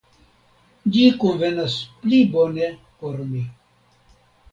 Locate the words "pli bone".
2.05-2.71